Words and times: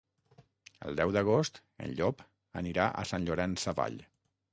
El 0.91 0.95
deu 0.99 1.11
d'agost 1.15 1.59
en 1.87 1.93
Llop 1.99 2.23
anirà 2.63 2.87
a 3.03 3.05
Sant 3.11 3.29
Llorenç 3.29 3.67
Savall. 3.67 4.01